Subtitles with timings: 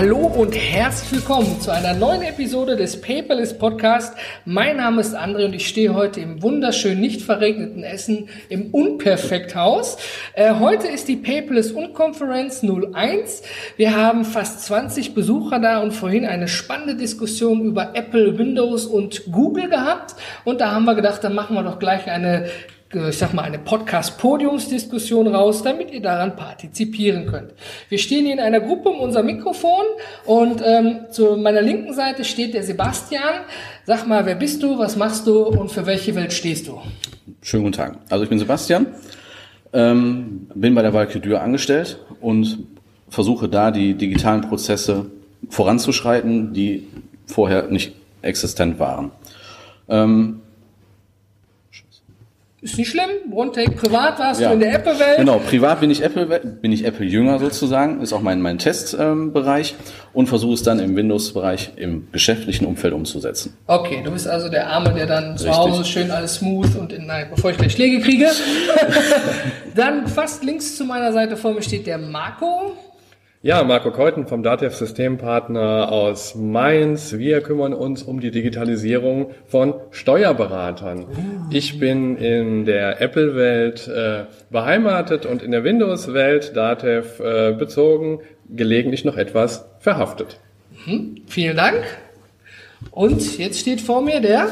[0.00, 4.16] Hallo und herzlich willkommen zu einer neuen Episode des Paperless Podcast.
[4.44, 9.96] Mein Name ist André und ich stehe heute im wunderschön nicht verregneten Essen im Unperfekthaus.
[10.34, 13.42] Äh, heute ist die Paperless Unkonferenz 01.
[13.76, 19.32] Wir haben fast 20 Besucher da und vorhin eine spannende Diskussion über Apple, Windows und
[19.32, 20.14] Google gehabt.
[20.44, 22.48] Und da haben wir gedacht, dann machen wir doch gleich eine
[22.94, 27.52] ich sag mal, eine Podcast-Podiumsdiskussion raus, damit ihr daran partizipieren könnt.
[27.90, 29.84] Wir stehen hier in einer Gruppe um unser Mikrofon
[30.24, 33.44] und ähm, zu meiner linken Seite steht der Sebastian.
[33.84, 36.80] Sag mal, wer bist du, was machst du und für welche Welt stehst du?
[37.42, 37.98] Schönen guten Tag.
[38.08, 38.86] Also ich bin Sebastian,
[39.74, 42.66] ähm, bin bei der Valkyrie angestellt und
[43.10, 45.10] versuche da die digitalen Prozesse
[45.50, 46.86] voranzuschreiten, die
[47.26, 49.10] vorher nicht existent waren.
[49.90, 50.40] Ähm,
[52.60, 53.08] ist nicht schlimm.
[53.30, 54.48] One-Take privat warst ja.
[54.48, 55.18] du in der Apple-Welt.
[55.18, 59.92] Genau, privat bin ich Apple, bin ich Apple-Jünger sozusagen, ist auch mein, mein Testbereich ähm,
[60.12, 63.56] und versuche es dann im Windows-Bereich im geschäftlichen Umfeld umzusetzen.
[63.66, 65.46] Okay, du bist also der Arme, der dann Richtig.
[65.46, 68.28] zu Hause schön alles smooth und in, nein, bevor ich gleich Schläge kriege.
[69.76, 72.76] dann fast links zu meiner Seite vor mir steht der Marco.
[73.40, 77.18] Ja, Marco Keuten vom Datev Systempartner aus Mainz.
[77.18, 81.06] Wir kümmern uns um die Digitalisierung von Steuerberatern.
[81.50, 89.04] Ich bin in der Apple-Welt äh, beheimatet und in der Windows-Welt Datev äh, bezogen, gelegentlich
[89.04, 90.40] noch etwas verhaftet.
[90.84, 91.22] Mhm.
[91.28, 91.84] Vielen Dank.
[92.90, 94.48] Und jetzt steht vor mir der?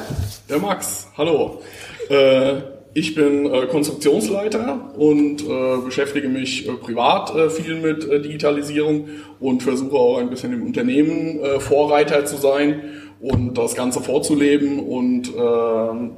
[0.48, 1.08] Der Max.
[1.18, 1.60] Hallo.
[2.08, 8.22] Äh, ich bin äh, Konstruktionsleiter und äh, beschäftige mich äh, privat äh, viel mit äh,
[8.22, 9.08] Digitalisierung
[9.38, 12.80] und versuche auch ein bisschen im Unternehmen äh, Vorreiter zu sein
[13.20, 15.34] und das Ganze vorzuleben und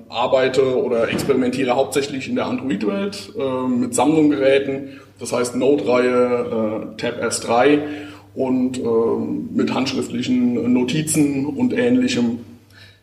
[0.09, 3.35] arbeite oder experimentiere hauptsächlich in der Android-Welt
[3.69, 7.79] mit Sammlungsgeräten, das heißt Node-Reihe, Tab S3
[8.35, 8.83] und
[9.55, 12.41] mit handschriftlichen Notizen und ähnlichem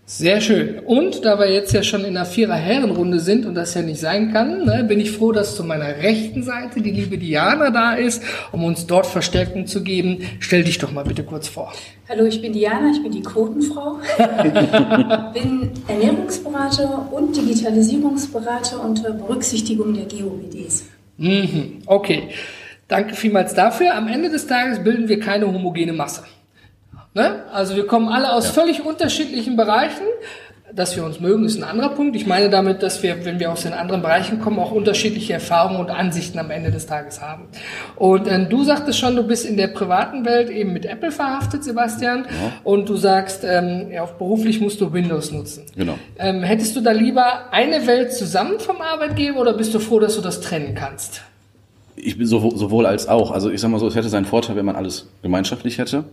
[0.08, 0.80] sehr schön.
[0.80, 4.32] Und da wir jetzt ja schon in der Vierer-Herrenrunde sind und das ja nicht sein
[4.32, 8.22] kann, ne, bin ich froh, dass zu meiner rechten Seite die liebe Diana da ist,
[8.52, 10.20] um uns dort Verstärkung zu geben.
[10.40, 11.74] Stell dich doch mal bitte kurz vor.
[12.08, 13.98] Hallo, ich bin Diana, ich bin die Quotenfrau,
[15.34, 20.86] bin Ernährungsberater und Digitalisierungsberater unter Berücksichtigung der GOBDs.
[21.18, 22.30] Mhm, okay.
[22.88, 23.96] Danke vielmals dafür.
[23.96, 26.24] Am Ende des Tages bilden wir keine homogene Masse.
[27.16, 27.44] Ne?
[27.52, 28.52] Also wir kommen alle aus ja.
[28.52, 30.04] völlig unterschiedlichen Bereichen.
[30.74, 32.18] Dass wir uns mögen, ist ein anderer Punkt.
[32.18, 35.80] Ich meine damit, dass wir, wenn wir aus den anderen Bereichen kommen, auch unterschiedliche Erfahrungen
[35.80, 37.44] und Ansichten am Ende des Tages haben.
[37.96, 41.64] Und äh, du sagtest schon, du bist in der privaten Welt eben mit Apple verhaftet,
[41.64, 42.26] Sebastian.
[42.26, 42.52] Ja.
[42.66, 45.66] Und du sagst, ähm, ja, beruflich musst du Windows nutzen.
[45.78, 45.98] Genau.
[46.20, 50.16] Ähm, hättest du da lieber eine Welt zusammen vom Arbeitgeber oder bist du froh, dass
[50.16, 51.22] du das trennen kannst?
[51.96, 53.32] Ich bin sowohl als auch.
[53.32, 56.04] Also ich sag mal so, es hätte seinen Vorteil, wenn man alles gemeinschaftlich hätte.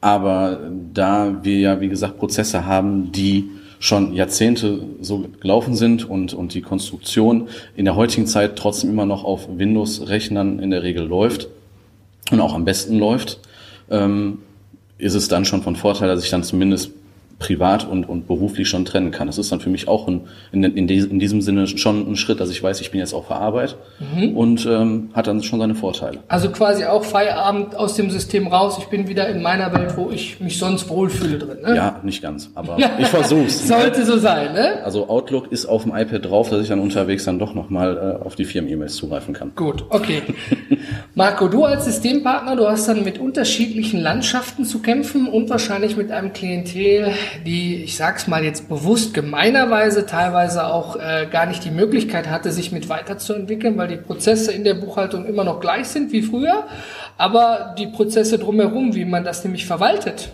[0.00, 6.34] Aber da wir ja, wie gesagt, Prozesse haben, die schon Jahrzehnte so gelaufen sind und,
[6.34, 11.06] und die Konstruktion in der heutigen Zeit trotzdem immer noch auf Windows-Rechnern in der Regel
[11.06, 11.48] läuft
[12.30, 13.40] und auch am besten läuft,
[13.90, 14.38] ähm,
[14.98, 16.92] ist es dann schon von Vorteil, dass ich dann zumindest
[17.40, 19.26] privat und, und beruflich schon trennen kann.
[19.26, 22.38] Das ist dann für mich auch ein, in, in, in diesem Sinne schon ein Schritt,
[22.38, 24.36] dass ich weiß, ich bin jetzt auf der Arbeit mhm.
[24.36, 26.20] und ähm, hat dann schon seine Vorteile.
[26.28, 28.76] Also quasi auch Feierabend aus dem System raus.
[28.78, 31.62] Ich bin wieder in meiner Welt, wo ich mich sonst wohlfühle drin.
[31.62, 31.74] Ne?
[31.74, 33.66] Ja, nicht ganz, aber ich versuch's.
[33.66, 34.84] Sollte so sein, ne?
[34.84, 38.24] Also Outlook ist auf dem iPad drauf, dass ich dann unterwegs dann doch nochmal äh,
[38.24, 39.52] auf die Firmen-E-Mails zugreifen kann.
[39.56, 40.22] Gut, okay.
[41.14, 46.10] Marco, du als Systempartner, du hast dann mit unterschiedlichen Landschaften zu kämpfen und wahrscheinlich mit
[46.12, 47.12] einem Klientel,
[47.46, 52.52] die, ich sag's mal jetzt bewusst gemeinerweise teilweise auch äh, gar nicht die Möglichkeit hatte,
[52.52, 56.66] sich mit weiterzuentwickeln, weil die Prozesse in der Buchhaltung immer noch gleich sind wie früher,
[57.16, 60.32] aber die Prozesse drumherum, wie man das nämlich verwaltet,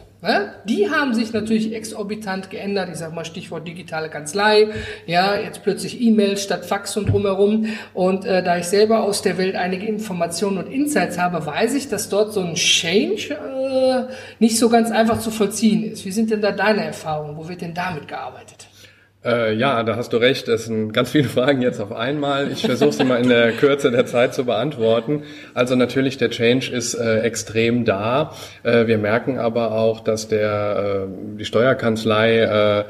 [0.65, 2.89] Die haben sich natürlich exorbitant geändert.
[2.91, 4.69] Ich sage mal Stichwort digitale Kanzlei.
[5.07, 7.67] Ja, jetzt plötzlich E-Mails statt Fax und drumherum.
[7.95, 11.89] Und äh, da ich selber aus der Welt einige Informationen und Insights habe, weiß ich,
[11.89, 16.05] dass dort so ein Change äh, nicht so ganz einfach zu vollziehen ist.
[16.05, 17.37] Wie sind denn da deine Erfahrungen?
[17.37, 18.67] Wo wird denn damit gearbeitet?
[19.27, 20.47] Äh, ja, da hast du recht.
[20.49, 22.51] Es sind ganz viele Fragen jetzt auf einmal.
[22.53, 25.25] Ich versuche sie mal in der Kürze der Zeit zu beantworten.
[25.53, 28.33] Also natürlich, der Change ist äh, extrem da.
[28.63, 32.85] Äh, wir merken aber auch, dass der, äh, die Steuerkanzlei äh,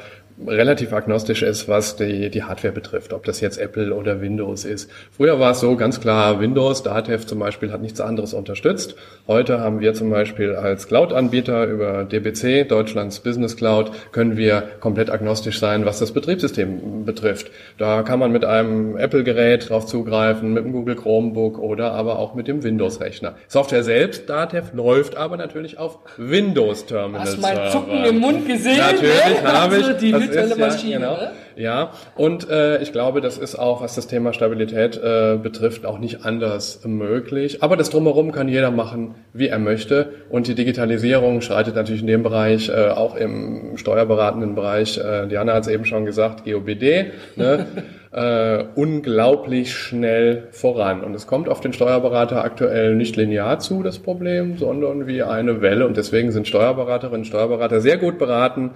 [0.45, 4.91] relativ agnostisch ist, was die, die Hardware betrifft, ob das jetzt Apple oder Windows ist.
[5.11, 8.97] Früher war es so ganz klar, Windows, Datev zum Beispiel hat nichts anderes unterstützt.
[9.27, 15.11] Heute haben wir zum Beispiel als Cloud-Anbieter über DBC, Deutschlands Business Cloud, können wir komplett
[15.11, 17.51] agnostisch sein, was das Betriebssystem betrifft.
[17.79, 22.35] Da kann man mit einem Apple-Gerät drauf zugreifen, mit dem Google Chromebook oder aber auch
[22.35, 23.37] mit dem Windows-Rechner.
[23.49, 27.31] Software selbst, Datev, läuft aber natürlich auf Windows-Terminals.
[27.31, 28.79] Hast mein Zucken im Mund gesehen?
[28.79, 29.53] Natürlich ne?
[29.53, 30.26] habe ich.
[30.29, 30.95] Virtuelle ist ja, Maschine.
[30.95, 31.17] Genau.
[31.17, 31.31] ne?
[31.57, 35.99] Ja, und äh, ich glaube, das ist auch, was das Thema Stabilität äh, betrifft, auch
[35.99, 37.63] nicht anders möglich.
[37.63, 40.11] Aber das drumherum kann jeder machen, wie er möchte.
[40.29, 45.55] Und die Digitalisierung schreitet natürlich in dem Bereich, äh, auch im steuerberatenden Bereich, äh, Diana
[45.55, 47.07] hat es eben schon gesagt, GOBD,
[47.37, 47.67] ne,
[48.17, 51.03] äh, unglaublich schnell voran.
[51.03, 55.61] Und es kommt auf den Steuerberater aktuell nicht linear zu, das Problem, sondern wie eine
[55.61, 55.87] Welle.
[55.87, 58.71] Und deswegen sind Steuerberaterinnen und Steuerberater sehr gut beraten,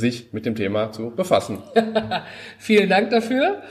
[0.00, 1.58] sich mit dem Thema zu befassen.
[2.58, 3.62] Vielen Dank dafür.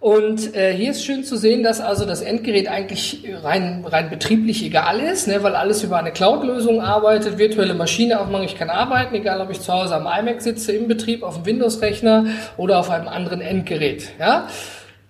[0.00, 4.64] Und äh, hier ist schön zu sehen, dass also das Endgerät eigentlich rein, rein betrieblich
[4.64, 9.14] egal ist, ne, weil alles über eine Cloud-Lösung arbeitet, virtuelle Maschine aufmachen, ich kann arbeiten,
[9.14, 12.26] egal ob ich zu Hause am iMac sitze, im Betrieb, auf dem Windows-Rechner
[12.56, 14.08] oder auf einem anderen Endgerät.
[14.18, 14.48] Ja?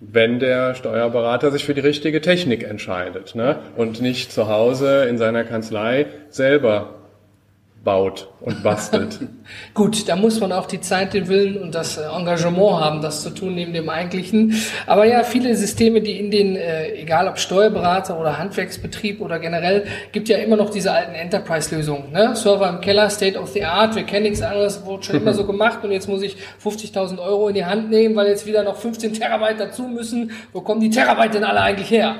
[0.05, 3.59] wenn der Steuerberater sich für die richtige Technik entscheidet ne?
[3.77, 7.02] und nicht zu Hause in seiner Kanzlei selber
[7.83, 9.19] baut und bastelt.
[9.73, 13.23] Gut, da muss man auch die Zeit, den Willen und das äh, Engagement haben, das
[13.23, 14.55] zu tun neben dem eigentlichen.
[14.87, 19.85] Aber ja, viele Systeme, die in den, äh, egal ob Steuerberater oder Handwerksbetrieb oder generell,
[20.13, 22.11] gibt ja immer noch diese alten Enterprise-Lösungen.
[22.13, 22.35] Ne?
[22.35, 25.45] Server im Keller, State of the Art, wir kennen nichts anderes, wurde schon immer so
[25.47, 28.77] gemacht und jetzt muss ich 50.000 Euro in die Hand nehmen, weil jetzt wieder noch
[28.77, 30.31] 15 Terabyte dazu müssen.
[30.53, 32.15] Wo kommen die Terabyte denn alle eigentlich her?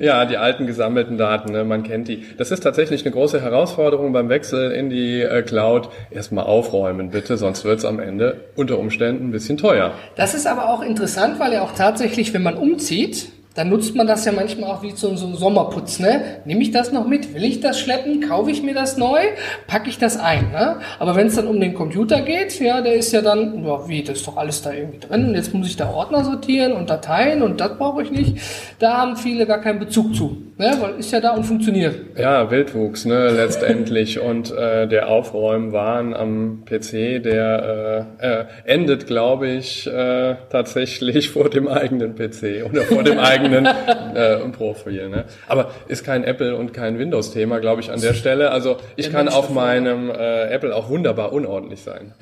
[0.00, 1.64] ja, die alten gesammelten Daten, ne?
[1.64, 2.24] man kennt die.
[2.38, 5.88] Das ist tatsächlich eine große Herausforderung beim Wechsel in die äh, Cloud.
[6.10, 9.92] Erstmal aufräumen bitte, sonst wird es am Ende unter Umständen ein bisschen teuer.
[10.16, 14.06] Das ist aber auch interessant, weil ja auch tatsächlich, wenn man umzieht, dann nutzt man
[14.06, 16.00] das ja manchmal auch wie so, so Sommerputz.
[16.00, 16.40] Ne?
[16.44, 17.34] Nehme ich das noch mit?
[17.34, 18.20] Will ich das schleppen?
[18.20, 19.20] Kaufe ich mir das neu?
[19.68, 20.50] Packe ich das ein?
[20.50, 20.80] Ne?
[20.98, 24.02] Aber wenn es dann um den Computer geht, ja, der ist ja dann, ja, wie,
[24.02, 25.28] das ist doch alles da irgendwie drin.
[25.28, 28.38] Und jetzt muss ich da Ordner sortieren und Dateien und das brauche ich nicht.
[28.80, 30.36] Da haben viele gar keinen Bezug zu.
[30.56, 30.72] Ne?
[30.78, 31.96] Weil ist ja da und funktioniert.
[32.16, 34.20] Ja, Wildwuchs, ne, letztendlich.
[34.24, 41.50] Und äh, der Aufräumwahn am PC, der äh, äh, endet, glaube ich, äh, tatsächlich vor
[41.50, 43.66] dem eigenen PC oder vor dem eigenen
[44.14, 45.08] äh, Profil.
[45.08, 45.24] Ne?
[45.48, 48.52] Aber ist kein Apple und kein Windows-Thema, glaube ich, an der Stelle.
[48.52, 52.12] Also ich kann auf meinem äh, Apple auch wunderbar unordentlich sein.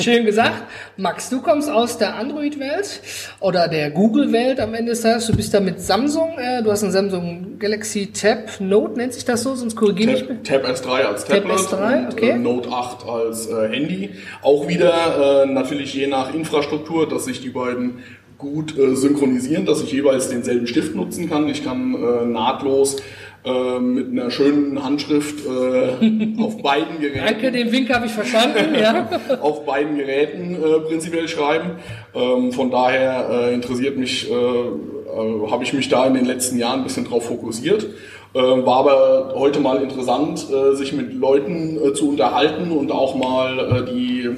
[0.00, 0.64] Schön gesagt.
[0.96, 3.00] Max, du kommst aus der Android-Welt
[3.38, 5.28] oder der Google-Welt am Ende des Tages.
[5.28, 6.36] Du bist da mit Samsung.
[6.38, 10.26] Äh, du hast einen Samsung Galaxy Tab Note, nennt sich das so, sonst korrigiere mich.
[10.42, 12.30] Tab, Tab S3 als Tab Tablet S3, und okay.
[12.30, 14.10] äh, Note 8 als äh, Handy.
[14.42, 17.98] Auch wieder äh, natürlich je nach Infrastruktur, dass sich die beiden
[18.38, 21.48] gut äh, synchronisieren, dass ich jeweils denselben Stift nutzen kann.
[21.48, 22.96] Ich kann äh, nahtlos
[23.44, 28.74] äh, mit einer schönen Handschrift äh, auf beiden Geräten Danke, den Wink habe ich verstanden.
[28.74, 29.06] Ja.
[29.42, 31.72] auf beiden Geräten äh, prinzipiell schreiben.
[32.14, 36.80] Ähm, von daher äh, interessiert mich, äh, habe ich mich da in den letzten Jahren
[36.80, 37.86] ein bisschen drauf fokussiert.
[38.32, 44.28] War aber heute mal interessant, sich mit Leuten zu unterhalten und auch mal die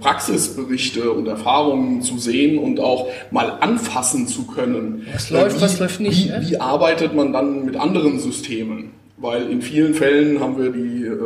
[0.00, 5.06] Praxisberichte und Erfahrungen zu sehen und auch mal anfassen zu können.
[5.12, 6.44] Was läuft, Äh, was läuft nicht, Wie, ne?
[6.48, 8.90] wie arbeitet man dann mit anderen Systemen?
[9.18, 11.16] Weil in vielen Fällen haben wir die, äh,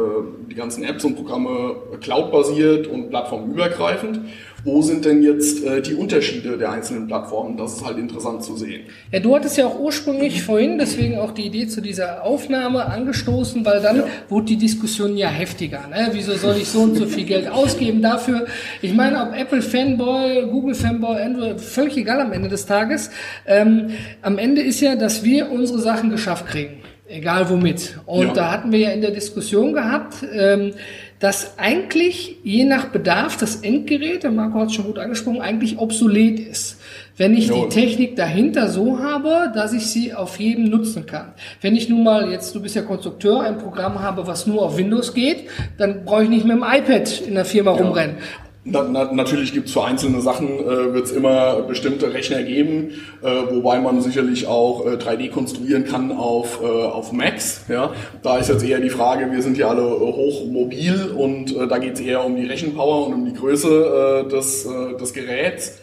[0.51, 4.21] die ganzen Apps und Programme cloud-basiert und plattformübergreifend.
[4.67, 7.57] Wo sind denn jetzt äh, die Unterschiede der einzelnen Plattformen?
[7.57, 8.83] Das ist halt interessant zu sehen.
[9.13, 13.65] ja, du hattest ja auch ursprünglich vorhin, deswegen auch die Idee zu dieser Aufnahme angestoßen,
[13.65, 15.85] weil dann wurde die Diskussion ja heftiger.
[15.89, 16.09] Ne?
[16.11, 18.47] Wieso soll ich so und so viel Geld ausgeben dafür?
[18.83, 23.11] Ich meine, ob Apple Fanboy, Google Fanboy, Android, völlig egal am Ende des Tages.
[23.47, 26.83] Ähm, am Ende ist ja, dass wir unsere Sachen geschafft kriegen.
[27.09, 28.01] Egal womit.
[28.05, 28.33] Und Ja.
[28.33, 30.73] da hatten wir ja in der Diskussion gehabt, ähm,
[31.19, 35.79] dass eigentlich je nach Bedarf das Endgerät, der Marco hat es schon gut angesprochen, eigentlich
[35.79, 36.79] obsolet ist.
[37.17, 41.33] Wenn ich die Technik dahinter so habe, dass ich sie auf jedem nutzen kann.
[41.63, 44.77] Wenn ich nun mal jetzt, du bist ja Konstrukteur, ein Programm habe, was nur auf
[44.77, 48.17] Windows geht, dann brauche ich nicht mit dem iPad in der Firma rumrennen.
[48.69, 52.91] Na, na, natürlich gibt es für einzelne Sachen, äh, wird es immer bestimmte Rechner geben,
[53.23, 57.65] äh, wobei man sicherlich auch äh, 3D konstruieren kann auf, äh, auf Macs.
[57.69, 57.93] Ja?
[58.23, 61.95] Da ist jetzt eher die Frage, wir sind ja alle hochmobil und äh, da geht
[61.95, 65.79] es eher um die Rechenpower und um die Größe äh, des, äh, des Geräts.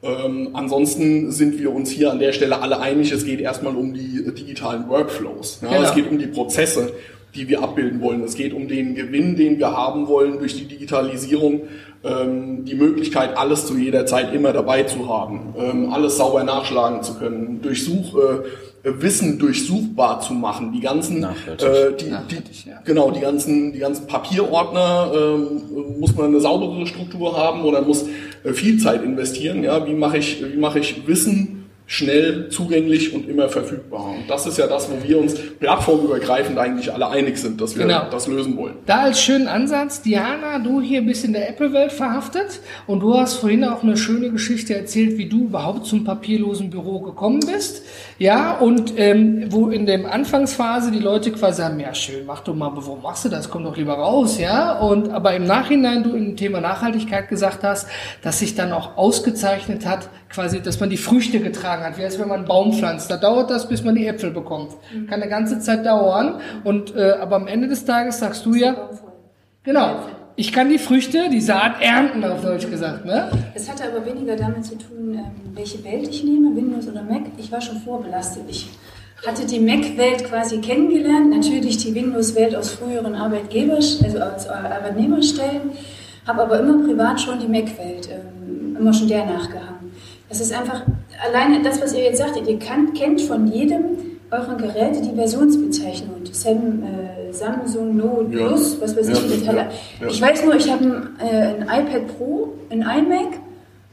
[0.00, 3.94] Ähm, ansonsten sind wir uns hier an der Stelle alle einig, es geht erstmal um
[3.94, 5.58] die digitalen Workflows.
[5.62, 5.70] Ja?
[5.70, 5.82] Genau.
[5.82, 6.92] Es geht um die Prozesse,
[7.38, 8.22] die wir abbilden wollen.
[8.22, 11.62] Es geht um den Gewinn, den wir haben wollen durch die Digitalisierung,
[12.04, 17.02] ähm, die Möglichkeit, alles zu jeder Zeit immer dabei zu haben, ähm, alles sauber nachschlagen
[17.02, 18.42] zu können, durch Such, äh,
[19.00, 21.26] Wissen durchsuchbar zu machen, die ganzen, äh,
[21.98, 22.80] die, die, ja.
[22.84, 28.04] genau, die ganzen, die ganzen Papierordner äh, muss man eine saubere Struktur haben oder muss
[28.44, 29.62] äh, viel Zeit investieren.
[29.62, 31.57] Ja, wie mache ich, wie mache ich Wissen
[31.90, 34.10] schnell zugänglich und immer verfügbar.
[34.10, 37.86] Und das ist ja das, wo wir uns plattformübergreifend eigentlich alle einig sind, dass wir
[37.86, 38.04] genau.
[38.10, 38.74] das lösen wollen.
[38.84, 43.36] Da als schönen Ansatz, Diana, du hier bist in der Apple-Welt verhaftet und du hast
[43.36, 47.86] vorhin auch eine schöne Geschichte erzählt, wie du überhaupt zum papierlosen Büro gekommen bist.
[48.18, 52.54] Ja, und ähm, wo in der Anfangsphase die Leute quasi sagen, ja schön, mach doch
[52.54, 53.48] mal, wo machst du das?
[53.48, 54.78] Komm doch lieber raus, ja.
[54.78, 57.88] Und aber im Nachhinein du im Thema Nachhaltigkeit gesagt hast,
[58.20, 62.18] dass sich dann auch ausgezeichnet hat, quasi, dass man die Früchte getragen hat, wie als
[62.18, 63.10] wenn man einen Baum pflanzt.
[63.10, 64.72] Da dauert das, bis man die Äpfel bekommt.
[64.92, 65.06] Mhm.
[65.06, 66.40] Kann eine ganze Zeit dauern.
[66.64, 68.90] Und äh, aber am Ende des Tages sagst du ja,
[69.62, 69.96] genau.
[70.36, 73.04] Ich kann die Früchte, die Saat ernten, auf Deutsch gesagt.
[73.04, 73.28] Ne?
[73.54, 77.22] Es hatte aber weniger damit zu tun, ähm, welche Welt ich nehme, Windows oder Mac.
[77.38, 78.44] Ich war schon vorbelastet.
[78.48, 78.68] Ich
[79.26, 85.72] hatte die Mac-Welt quasi kennengelernt, natürlich die Windows-Welt aus früheren Arbeitgebers, also aus Arbeitnehmerstellen,
[86.26, 89.77] habe aber immer privat schon die Mac-Welt, ähm, immer schon der nachgehangen.
[90.30, 90.82] Es ist einfach,
[91.26, 93.84] alleine das, was ihr jetzt sagt, ihr kann, kennt von jedem
[94.30, 96.16] euren Geräte die Versionsbezeichnung.
[96.30, 98.46] Sam, äh, Samsung Note ja.
[98.46, 99.44] Plus, was weiß ich.
[99.44, 99.68] Ja, ja,
[100.06, 103.38] ich weiß nur, ich habe ein, äh, ein iPad Pro, ein iMac,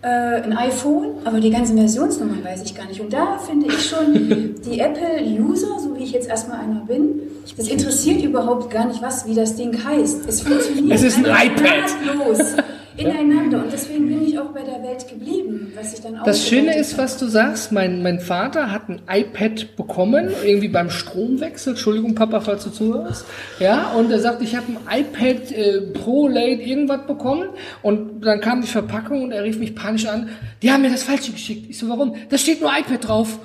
[0.01, 0.08] äh,
[0.42, 3.00] ein iPhone, aber die ganzen Versionsnummern weiß ich gar nicht.
[3.00, 7.22] Und da finde ich schon, die Apple-User, so wie ich jetzt erstmal einer bin,
[7.56, 10.27] das interessiert überhaupt gar nicht, was, wie das Ding heißt.
[10.27, 10.96] Es funktioniert.
[10.96, 12.27] Es ist ein iPad.
[12.27, 12.56] Los
[12.98, 13.64] ineinander.
[13.64, 16.24] Und deswegen bin ich auch bei der Welt geblieben, was ich dann auch.
[16.25, 20.90] Das Schöne ist, was du sagst, mein, mein Vater hat ein iPad bekommen, irgendwie beim
[20.90, 21.74] Stromwechsel.
[21.74, 23.25] Entschuldigung, Papa, falls du zuhörst.
[23.60, 27.50] Ja, und er sagt, ich habe ein iPad äh, Pro Late irgendwas bekommen.
[27.82, 30.30] Und dann kam die Verpackung und er rief mich panisch an.
[30.62, 31.70] Die haben mir das Falsche geschickt.
[31.70, 32.16] Ich so, warum?
[32.30, 33.40] Da steht nur iPad drauf.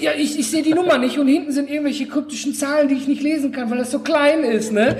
[0.00, 3.06] Ja, ich, ich sehe die Nummer nicht und hinten sind irgendwelche kryptischen Zahlen, die ich
[3.06, 4.72] nicht lesen kann, weil das so klein ist.
[4.72, 4.96] Ne?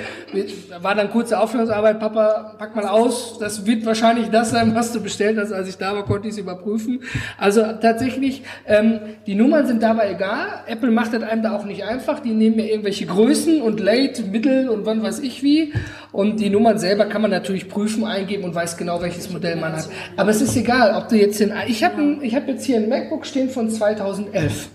[0.82, 5.00] War dann kurze Aufklärungsarbeit, Papa, pack mal aus, das wird wahrscheinlich das sein, was du
[5.00, 5.52] bestellt hast.
[5.52, 7.02] Als ich da war, konnte ich es überprüfen.
[7.38, 10.64] Also tatsächlich, ähm, die Nummern sind dabei egal.
[10.66, 12.20] Apple macht das einem da auch nicht einfach.
[12.20, 15.72] Die nehmen ja irgendwelche Größen und Late, Mittel und wann weiß ich wie.
[16.12, 19.72] Und die Nummern selber kann man natürlich prüfen, eingeben und weiß genau, welches Modell man
[19.72, 19.88] hat.
[20.16, 22.88] Aber es ist egal, ob du jetzt den, ich habe ich hab jetzt hier ein
[22.88, 24.68] MacBook stehen von 2011.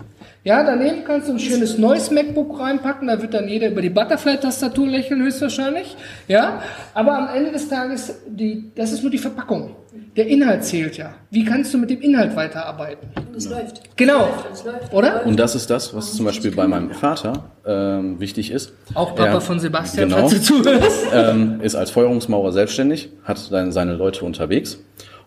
[0.45, 3.89] Ja, daneben kannst du ein schönes neues MacBook reinpacken, da wird dann jeder über die
[3.89, 5.97] Butterfly-Tastatur lächeln höchstwahrscheinlich.
[6.27, 6.61] Ja,
[6.93, 9.75] aber am Ende des Tages, die, das ist nur die Verpackung.
[10.15, 11.15] Der Inhalt zählt ja.
[11.31, 13.07] Wie kannst du mit dem Inhalt weiterarbeiten?
[13.35, 13.81] Es läuft.
[13.95, 14.29] Genau.
[14.53, 14.93] Es läuft.
[14.93, 15.25] Oder?
[15.25, 18.71] Und das ist das, was zum Beispiel bei meinem Vater ähm, wichtig ist.
[18.93, 21.07] Auch Papa er, von Sebastian, genau, falls du zuhörst.
[21.11, 24.77] Ähm, ist als Feuerungsmaurer selbstständig, hat seine Leute unterwegs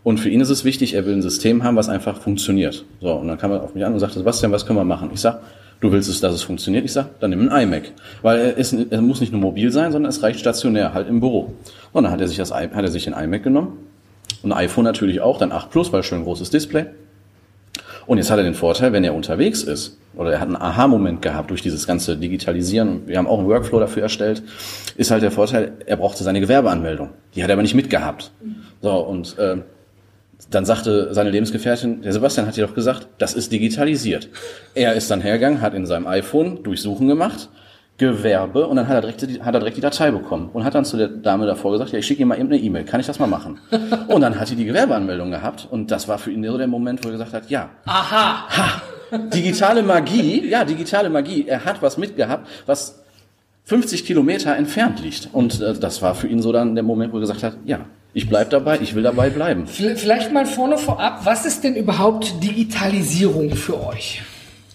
[0.05, 2.85] und für ihn ist es wichtig, er will ein System haben, was einfach funktioniert.
[3.01, 5.11] So, und dann kam er auf mich an und sagte, Sebastian, was können wir machen?
[5.13, 5.41] Ich sag,
[5.81, 6.85] du willst es, dass es funktioniert?
[6.85, 7.93] Ich sag, dann nimm ein iMac.
[8.23, 11.21] Weil er, ist, er muss nicht nur mobil sein, sondern es reicht stationär, halt im
[11.21, 11.53] Büro.
[11.93, 13.79] Und dann hat er sich das hat er sich ein iMac genommen.
[14.43, 16.87] Und ein iPhone natürlich auch, dann 8 Plus, weil schön großes Display.
[18.07, 21.21] Und jetzt hat er den Vorteil, wenn er unterwegs ist, oder er hat einen Aha-Moment
[21.21, 24.43] gehabt durch dieses ganze Digitalisieren, und wir haben auch einen Workflow dafür erstellt,
[24.97, 27.11] ist halt der Vorteil, er brauchte seine Gewerbeanmeldung.
[27.35, 28.33] Die hat er aber nicht mitgehabt.
[28.81, 29.59] So, und äh,
[30.51, 34.29] dann sagte seine Lebensgefährtin, der Sebastian hat dir doch gesagt, das ist digitalisiert.
[34.75, 37.49] Er ist dann hergegangen, hat in seinem iPhone Durchsuchen gemacht,
[37.99, 40.77] Gewerbe und dann hat er direkt die, hat er direkt die Datei bekommen und hat
[40.77, 43.01] dann zu der Dame davor gesagt, ja, ich schicke ihm mal eben eine E-Mail, kann
[43.01, 43.59] ich das mal machen?
[44.09, 47.05] Und dann hat sie die Gewerbeanmeldung gehabt und das war für ihn so der Moment,
[47.05, 47.71] wo er gesagt hat, ja.
[47.87, 48.49] Aha.
[48.57, 48.83] Ha,
[49.35, 51.47] digitale Magie, ja, digitale Magie.
[51.49, 53.03] Er hat was mitgehabt, was
[53.65, 55.29] 50 Kilometer entfernt liegt.
[55.33, 57.81] Und äh, das war für ihn so dann der Moment, wo er gesagt hat, ja,
[58.15, 59.67] ich bleib dabei, ich will dabei bleiben.
[59.67, 64.23] Vielleicht mal vorne vorab, was ist denn überhaupt Digitalisierung für euch?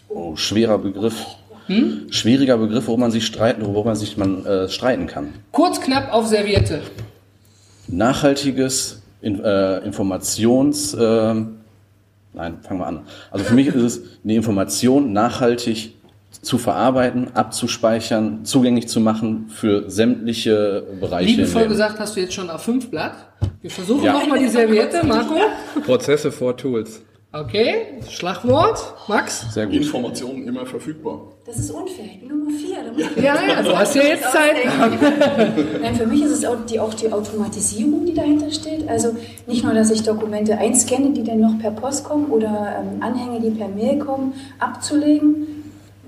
[0.10, 1.26] Oh, schwerer Begriff.
[1.68, 2.08] Hm?
[2.10, 5.34] Schwieriger Begriff, wo man sich streiten, wo man sich man äh, streiten kann.
[5.52, 6.82] Kurz knapp auf Serviette.
[7.88, 10.94] Nachhaltiges in, äh, Informations.
[10.94, 11.34] Äh,
[12.34, 13.00] nein, fangen wir an.
[13.32, 15.96] Also für mich ist es eine Information nachhaltig
[16.44, 21.32] zu verarbeiten, abzuspeichern, zugänglich zu machen für sämtliche Bereiche.
[21.32, 23.14] Liebevoll gesagt hast du jetzt schon auf 5 Blatt.
[23.62, 24.14] Wir versuchen ja.
[24.14, 25.36] nochmal die Serviette, Marco.
[25.86, 27.02] Prozesse vor Tools.
[27.36, 29.52] Okay, Schlagwort, Max.
[29.54, 29.78] Sehr gut.
[29.78, 31.20] Informationen immer verfügbar.
[31.48, 32.06] Das ist unfair.
[32.06, 33.24] Ich bin Nummer vier.
[33.24, 34.54] Ja, ja, du hast ja jetzt Zeit.
[35.82, 38.88] Nein, für mich ist es auch die, auch die Automatisierung, die dahinter steht.
[38.88, 39.16] Also
[39.48, 43.42] nicht nur, dass ich Dokumente einscanne, die dann noch per Post kommen oder ähm, Anhänge,
[43.42, 45.63] die per Mail kommen, abzulegen,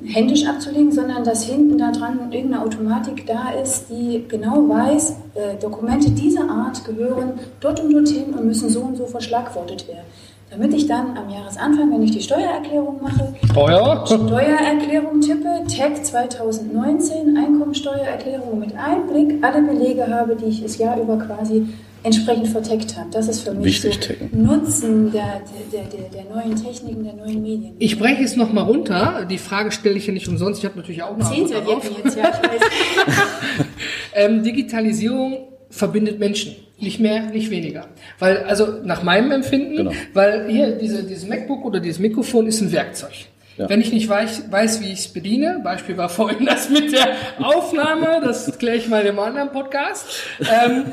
[0.07, 5.55] händisch abzulegen, sondern dass hinten da dran irgendeine Automatik da ist, die genau weiß, äh,
[5.59, 10.05] Dokumente dieser Art gehören dort und dorthin und müssen so und so verschlagwortet werden.
[10.51, 14.05] Damit ich dann am Jahresanfang, wenn ich die Steuererklärung mache, Steuer?
[14.05, 21.17] Steuererklärung tippe, Tag 2019, Einkommensteuererklärung mit Einblick alle Belege habe, die ich das Jahr über
[21.17, 21.67] quasi
[22.05, 23.09] entsprechend verteckt habe.
[23.11, 24.37] Das ist für mich Wichtig, so.
[24.37, 27.75] Nutzen der, der, der, der neuen Techniken, der neuen Medien.
[27.79, 29.25] Ich breche es nochmal runter.
[29.29, 30.59] Die Frage stelle ich ja nicht umsonst.
[30.59, 31.91] Ich habe natürlich auch eine Zehn Antwort darauf.
[32.03, 32.61] Jetzt, ja, ich weiß.
[34.17, 36.55] Ähm, Digitalisierung verbindet Menschen.
[36.79, 37.87] Nicht mehr, nicht weniger.
[38.19, 39.91] Weil, also nach meinem Empfinden, Genau.
[40.13, 43.11] weil hier diese, dieses MacBook oder dieses Mikrofon ist ein Werkzeug.
[43.57, 43.67] Ja.
[43.69, 47.07] Wenn ich nicht weiß, weiß wie ich es bediene, Beispiel war vorhin das mit der
[47.45, 50.05] Aufnahme, das kläre ich mal im anderen Podcast,
[50.39, 50.85] ähm,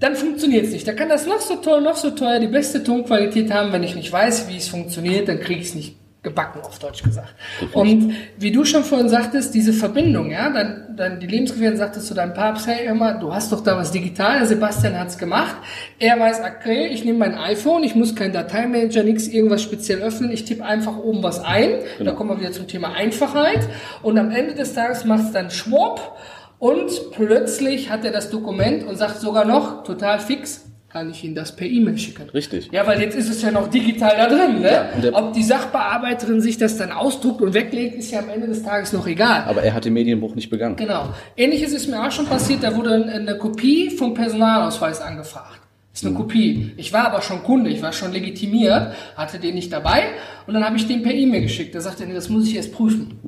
[0.00, 0.88] dann funktioniert es nicht.
[0.88, 3.94] Da kann das noch so toll, noch so teuer, die beste Tonqualität haben, wenn ich
[3.94, 7.34] nicht weiß, wie es funktioniert, dann kriege ich es nicht gebacken, auf Deutsch gesagt.
[7.72, 12.12] Und wie du schon vorhin sagtest, diese Verbindung, ja, dann, dann die Lebensgefährtin sagte zu
[12.12, 15.56] deinem Papst, hey, immer, du hast doch da was digital, Sebastian hat's gemacht.
[15.98, 20.30] Er weiß, okay, ich nehme mein iPhone, ich muss kein Dateimanager, nichts irgendwas speziell öffnen,
[20.30, 21.70] ich tippe einfach oben was ein.
[22.04, 23.66] Da kommen wir wieder zum Thema Einfachheit.
[24.02, 26.16] Und am Ende des Tages macht's dann Schwupp
[26.60, 31.34] und plötzlich hat er das Dokument und sagt sogar noch, total fix, kann ich Ihnen
[31.34, 32.28] das per E-Mail schicken.
[32.30, 32.68] Richtig.
[32.70, 34.60] Ja, weil jetzt ist es ja noch digital da drin.
[34.60, 34.88] Ne?
[35.02, 38.62] Ja, Ob die Sachbearbeiterin sich das dann ausdruckt und weglegt, ist ja am Ende des
[38.62, 39.44] Tages noch egal.
[39.46, 40.76] Aber er hat den Medienbruch nicht begangen.
[40.76, 41.14] Genau.
[41.36, 45.59] Ähnliches ist mir auch schon passiert, da wurde eine Kopie vom Personalausweis angefragt.
[46.00, 46.72] Ist eine Kopie.
[46.78, 50.04] Ich war aber schon Kunde, ich war schon legitimiert, hatte den nicht dabei
[50.46, 51.74] und dann habe ich den per E-Mail geschickt.
[51.74, 53.20] Da sagte er, nee, das muss ich erst prüfen.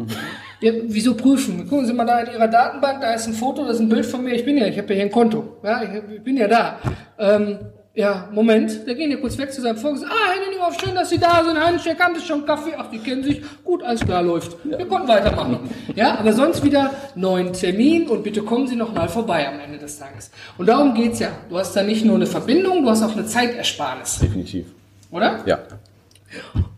[0.62, 1.68] Ja, wieso prüfen?
[1.68, 4.06] Gucken Sie mal da in Ihrer Datenbank, da ist ein Foto, das ist ein Bild
[4.06, 5.58] von mir, ich bin ja, ich habe ja hier ein Konto.
[5.62, 6.78] Ja, ich, ich bin ja da.
[7.18, 7.58] Ähm,
[7.94, 10.14] ja, Moment, der geht ja kurz weg zu seinem Vorgesetzten.
[10.14, 11.60] Ah, Herr Neninghoff, schön, dass Sie da sind.
[11.60, 12.72] Handshake, haben Sie schon Kaffee?
[12.76, 13.42] Ach, die kennen sich.
[13.62, 14.56] Gut, alles klar, läuft.
[14.64, 15.68] Wir konnten weitermachen.
[15.94, 19.78] Ja, aber sonst wieder neuen Termin und bitte kommen Sie noch mal vorbei am Ende
[19.78, 20.30] des Tages.
[20.56, 21.28] Und darum geht's ja.
[21.50, 24.66] Du hast da nicht nur eine Verbindung, du hast auch eine Zeitersparnis, Definitiv.
[25.10, 25.40] oder?
[25.44, 25.58] Ja.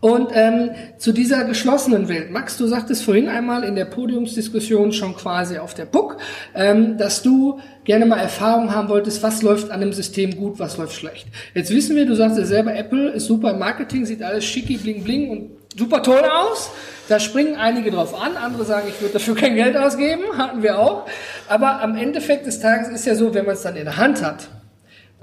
[0.01, 2.29] Und ähm, zu dieser geschlossenen Welt.
[2.29, 6.17] Max, du sagtest vorhin einmal in der Podiumsdiskussion schon quasi auf der Book,
[6.53, 10.77] ähm, dass du gerne mal Erfahrung haben wolltest, was läuft an dem System gut, was
[10.77, 11.27] läuft schlecht.
[11.53, 14.77] Jetzt wissen wir, du sagst ja selber, Apple ist super im Marketing, sieht alles schicki,
[14.77, 16.71] bling, bling und super toll aus.
[17.07, 20.79] Da springen einige drauf an, andere sagen, ich würde dafür kein Geld ausgeben, hatten wir
[20.79, 21.05] auch.
[21.47, 24.23] Aber am Endeffekt des Tages ist ja so, wenn man es dann in der Hand
[24.23, 24.47] hat,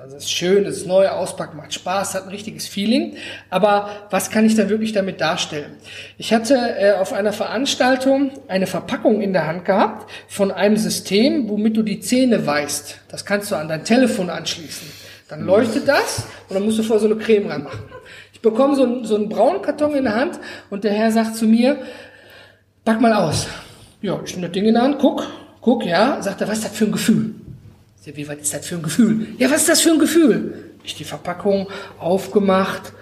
[0.02, 3.14] also es ist schön, es ist neu, auspacken, macht Spaß, hat ein richtiges Feeling.
[3.50, 5.76] Aber was kann ich da wirklich damit darstellen?
[6.18, 11.48] Ich hatte äh, auf einer Veranstaltung eine Verpackung in der Hand gehabt von einem System,
[11.48, 12.98] womit du die Zähne weißt.
[13.08, 14.88] Das kannst du an dein Telefon anschließen.
[15.28, 17.84] Dann leuchtet das und dann musst du vorher so eine Creme reinmachen.
[18.32, 21.36] Ich bekomme so einen, so einen braunen Karton in der Hand und der Herr sagt
[21.36, 21.78] zu mir,
[22.84, 23.46] pack mal aus.
[24.00, 25.28] Ja, ich nehme das Ding in der Hand, guck,
[25.60, 27.36] guck, ja, sagt er, was ist das für ein Gefühl?
[28.04, 29.28] Wie, was ist das für ein Gefühl?
[29.38, 30.72] Ja, was ist das für ein Gefühl?
[30.82, 32.92] Ich die Verpackung aufgemacht.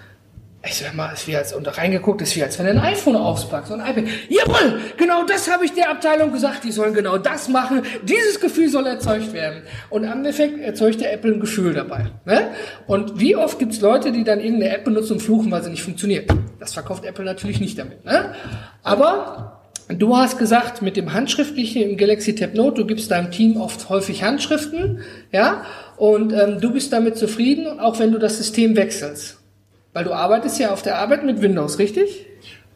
[0.63, 3.65] Ich sag mal, ist wie als, und reingeguckt, ist wie als wenn ein iPhone auspackt,
[3.67, 4.03] so ein iPad.
[4.29, 7.81] Jawohl, genau das habe ich der Abteilung gesagt, die sollen genau das machen.
[8.03, 9.63] Dieses Gefühl soll erzeugt werden.
[9.89, 12.11] Und am Endeffekt erzeugt der Apple ein Gefühl dabei.
[12.25, 12.51] Ne?
[12.85, 15.71] Und wie oft gibt es Leute, die dann irgendeine App benutzen und fluchen, weil sie
[15.71, 16.29] nicht funktioniert?
[16.59, 18.05] Das verkauft Apple natürlich nicht damit.
[18.05, 18.35] Ne?
[18.83, 19.60] Aber
[19.97, 23.89] Du hast gesagt, mit dem Handschriftlichen im Galaxy Tab Note, du gibst deinem Team oft
[23.89, 24.99] häufig Handschriften,
[25.31, 25.65] ja,
[25.97, 29.39] und ähm, du bist damit zufrieden, auch wenn du das System wechselst.
[29.93, 32.25] Weil du arbeitest ja auf der Arbeit mit Windows, richtig?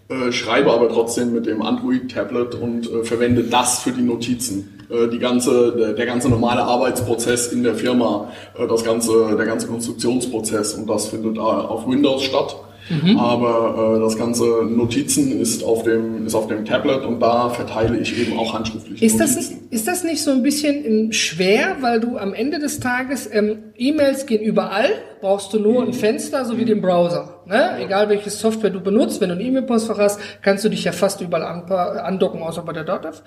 [0.10, 4.86] Äh, schreibe aber trotzdem mit dem Android-Tablet und äh, verwende das für die Notizen.
[4.90, 9.46] Äh, die ganze, der, der ganze normale Arbeitsprozess in der Firma, äh, das ganze, der
[9.46, 12.56] ganze Konstruktionsprozess und das findet äh, auf Windows statt.
[13.18, 17.98] Aber äh, das ganze Notizen ist auf dem ist auf dem Tablet und da verteile
[17.98, 19.65] ich eben auch handschriftliche Ist das, Notizen.
[19.76, 23.74] Ist das nicht so ein bisschen ähm, schwer, weil du am Ende des Tages, ähm,
[23.76, 27.42] E-Mails gehen überall, brauchst du nur ein Fenster sowie den Browser.
[27.46, 27.78] Ne?
[27.80, 31.20] Egal welche Software du benutzt, wenn du ein E-Mail-Postfach hast, kannst du dich ja fast
[31.20, 33.22] überall andocken, außer bei der DOTF.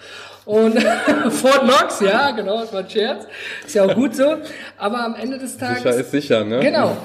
[0.46, 0.82] Und
[1.30, 3.26] Fort Knox, ja, genau, das war ein Scherz.
[3.66, 4.36] Ist ja auch gut so.
[4.78, 5.82] Aber am Ende des Tages...
[5.82, 6.60] Sicher ist sicher, ne?
[6.60, 6.96] Genau.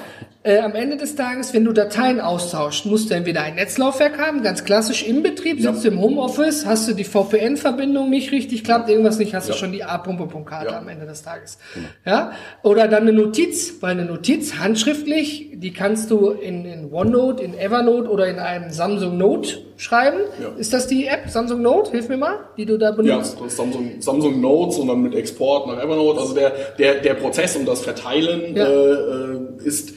[0.46, 4.42] Äh, am Ende des Tages, wenn du Dateien austauscht, musst du entweder ein Netzlaufwerk haben,
[4.42, 8.90] ganz klassisch im Betrieb, sitzt du im Homeoffice, hast du die VPN-Verbindung nicht richtig, klappt
[8.90, 10.78] irgendwas nicht, hast du schon die A-Pumpe-Karte Ja.
[10.78, 11.58] am Ende des Tages.
[12.04, 12.32] Ja?
[12.62, 17.58] Oder dann eine Notiz, weil eine Notiz handschriftlich, die kannst du in, in OneNote, in
[17.58, 20.18] Evernote oder in einem Samsung Note schreiben.
[20.40, 20.50] Ja.
[20.58, 21.90] Ist das die App Samsung Note?
[21.90, 23.36] Hilf mir mal, die du da Ja, benutzt.
[23.40, 26.20] das ist Samsung, Samsung Notes und dann mit Export nach Evernote.
[26.20, 28.66] Also der, der, der Prozess und das Verteilen Ja.
[28.66, 29.94] äh, äh, ist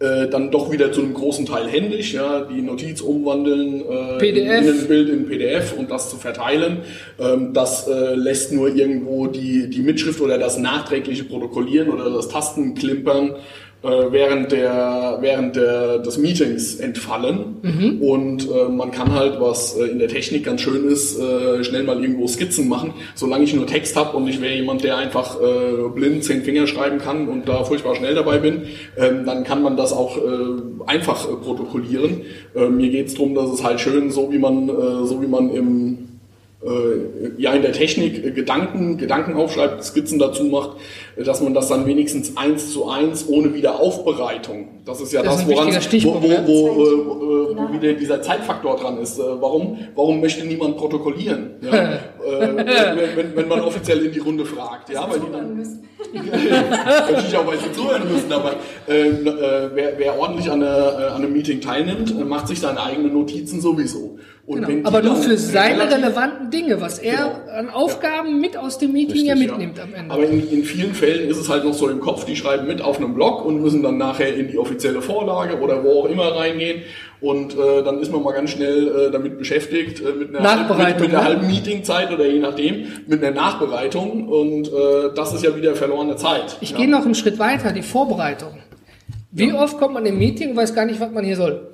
[0.00, 4.62] äh, dann doch wieder zu einem großen Teil händisch, ja, die Notiz umwandeln äh, PDF.
[4.62, 6.82] in ein Bild in PDF und das zu verteilen.
[7.18, 12.28] Ähm, das äh, lässt nur irgendwo die, die Mitschrift oder das nachträgliche Protokollieren oder das
[12.28, 13.36] Tastenklimpern
[13.82, 17.56] während der während der, des Meetings entfallen.
[18.00, 21.84] Und äh, man kann halt was äh, in der Technik ganz schön ist äh, schnell
[21.84, 25.36] mal irgendwo Skizzen machen solange ich nur Text habe und ich wäre jemand der einfach
[25.40, 28.62] äh, blind zehn Finger schreiben kann und da furchtbar schnell dabei bin
[28.96, 30.20] ähm, dann kann man das auch äh,
[30.86, 32.22] einfach äh, protokollieren.
[32.54, 35.50] Äh, mir geht's drum dass es halt schön so wie man äh, so wie man
[35.50, 36.07] im äh,
[37.38, 40.70] ja in der Technik äh, Gedanken, Gedanken aufschreibt, Skizzen dazu macht,
[41.16, 44.68] äh, dass man das dann wenigstens eins zu eins ohne Wiederaufbereitung.
[44.84, 46.46] Das ist ja Das das, ist woran wo, wo, ja.
[46.46, 49.18] wo, äh, wo wieder dieser Zeitfaktor dran ist.
[49.18, 51.50] Äh, Warum, warum möchte niemand protokollieren?
[51.60, 51.72] Ja?
[51.92, 55.56] äh, wenn, wenn, wenn man offiziell in die Runde fragt, ja, weil die dann
[56.14, 58.52] natürlich auch weil sie zuhören müssen, aber
[58.86, 59.10] äh,
[59.74, 63.60] wer, wer ordentlich an, äh, an einem Meeting teilnimmt, äh, macht sich seine eigenen Notizen
[63.60, 64.17] sowieso.
[64.48, 64.68] Genau.
[64.84, 67.58] Aber nur für seine relevanten Dinge, was er Genau.
[67.58, 70.14] an Aufgaben mit aus dem Meeting ja Richtig, mitnimmt am Ende.
[70.14, 72.80] Aber in, in vielen Fällen ist es halt noch so im Kopf, die schreiben mit
[72.80, 76.34] auf einem Blog und müssen dann nachher in die offizielle Vorlage oder wo auch immer
[76.34, 76.82] reingehen.
[77.20, 81.00] Und äh, dann ist man mal ganz schnell äh, damit beschäftigt, äh, mit einer, Nachbereitung,
[81.02, 81.24] mit, mit einer ne?
[81.24, 84.28] halben Meetingzeit oder je nachdem, mit einer Nachbereitung.
[84.28, 86.56] Und äh, das ist ja wieder verlorene Zeit.
[86.62, 86.78] ich ja.
[86.78, 88.56] gehe noch einen Schritt weiter, die Vorbereitung.
[89.30, 91.68] Wie oft kommt man im Meeting und weiß gar nicht, was man hier soll?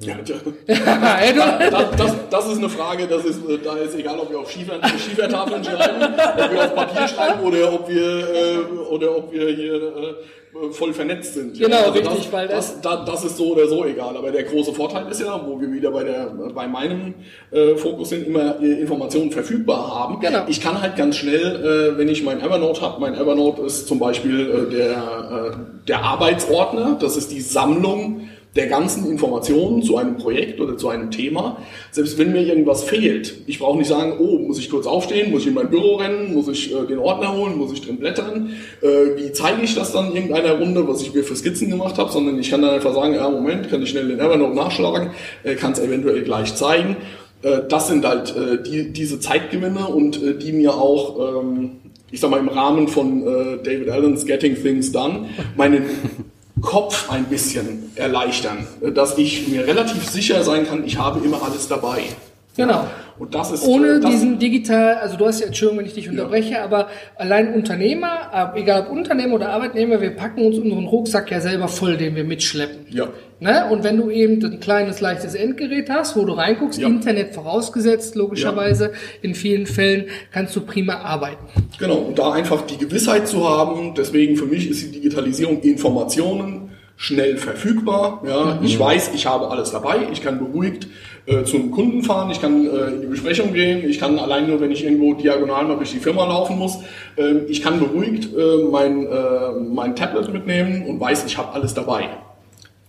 [0.00, 0.16] Ja,
[1.70, 4.74] Das, das, das ist eine Frage, das ist, da ist egal, ob wir auf Schiefer,
[4.98, 8.58] Schiefertafeln schreiben, ob wir auf Papier schreiben oder ob wir, äh,
[8.90, 11.58] oder ob wir hier äh, voll vernetzt sind.
[11.58, 14.16] Genau, also richtig, das, weil das, das, das ist so oder so egal.
[14.16, 17.14] Aber der große Vorteil ist ja, wo wir wieder bei, der, bei meinem
[17.50, 20.20] äh, Fokus sind, immer äh, Informationen verfügbar haben.
[20.20, 20.44] Genau.
[20.48, 23.98] Ich kann halt ganz schnell, äh, wenn ich mein Evernote habe, mein Evernote ist zum
[23.98, 30.16] Beispiel äh, der, äh, der Arbeitsordner, das ist die Sammlung der ganzen Informationen zu einem
[30.16, 31.58] Projekt oder zu einem Thema.
[31.90, 35.42] Selbst wenn mir irgendwas fehlt, ich brauche nicht sagen, oh, muss ich kurz aufstehen, muss
[35.42, 38.50] ich in mein Büro rennen, muss ich äh, den Ordner holen, muss ich drin blättern,
[38.80, 38.86] äh,
[39.16, 42.12] wie zeige ich das dann in irgendeiner Runde, was ich mir für Skizzen gemacht habe,
[42.12, 45.10] sondern ich kann dann einfach sagen, ja, Moment, kann ich schnell den Evernote nachschlagen,
[45.42, 46.96] äh, kann es eventuell gleich zeigen.
[47.42, 51.72] Äh, das sind halt äh, die, diese Zeitgewinne und äh, die mir auch, ähm,
[52.12, 55.84] ich sag mal, im Rahmen von äh, David Allen's Getting Things Done meinen
[56.60, 61.68] Kopf ein bisschen erleichtern, dass ich mir relativ sicher sein kann, ich habe immer alles
[61.68, 62.04] dabei.
[62.56, 62.86] Genau.
[63.18, 65.94] Und das ist Ohne äh, das, diesen digital, also du hast ja, Entschuldigung, wenn ich
[65.94, 70.86] dich unterbreche, aber allein Unternehmer, äh, egal ob Unternehmer oder Arbeitnehmer, wir packen uns unseren
[70.86, 72.86] Rucksack ja selber voll, den wir mitschleppen.
[72.90, 73.08] Ja.
[73.40, 73.66] Ne?
[73.70, 76.88] Und wenn du eben ein kleines, leichtes Endgerät hast, wo du reinguckst, Ja.
[76.88, 81.44] Internet vorausgesetzt, logischerweise, in vielen Fällen kannst du prima arbeiten.
[81.78, 86.70] Genau, und da einfach die Gewissheit zu haben, deswegen für mich ist die Digitalisierung Informationen
[86.96, 88.22] schnell verfügbar.
[88.26, 90.86] Ja, ich weiß, ich habe alles dabei, ich kann beruhigt
[91.26, 94.60] äh, zum Kunden fahren, ich kann äh, in die Besprechung gehen, ich kann allein nur,
[94.60, 96.78] wenn ich irgendwo diagonal mal durch die Firma laufen muss,
[97.16, 101.72] ähm, ich kann beruhigt äh, mein, äh, mein Tablet mitnehmen und weiß, ich habe alles
[101.74, 102.08] dabei.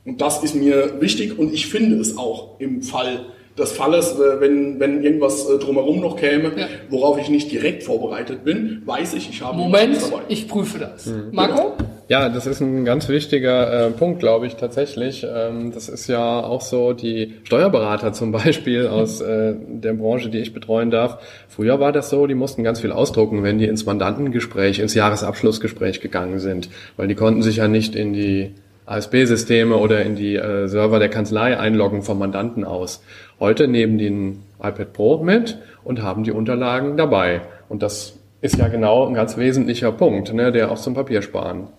[0.06, 3.26] Und das ist mir wichtig und ich finde es auch im Fall
[3.58, 6.68] des Falles, äh, wenn, wenn irgendwas äh, drumherum noch käme, Ja.
[6.90, 10.24] worauf ich nicht direkt vorbereitet bin, weiß ich, ich habe Moment, alles dabei.
[10.28, 11.10] ich prüfe das.
[11.32, 11.74] Marco?
[12.08, 15.26] Ja, das ist ein ganz wichtiger äh, Punkt, glaube ich, tatsächlich.
[15.28, 20.38] Ähm, das ist ja auch so, die Steuerberater zum Beispiel aus äh, der Branche, die
[20.38, 21.18] ich betreuen darf.
[21.48, 26.00] Früher war das so, die mussten ganz viel ausdrucken, wenn die ins Mandantengespräch, ins Jahresabschlussgespräch
[26.00, 28.54] gegangen sind, weil die konnten sich ja nicht in die
[28.86, 33.04] ASB-Systeme oder in die äh, Server der Kanzlei einloggen vom Mandanten aus.
[33.40, 37.42] Heute nehmen die ein iPad Pro mit und haben die Unterlagen dabei.
[37.68, 41.70] Und das ist ja genau ein ganz wesentlicher Punkt, ne, der auch zum Papiersparen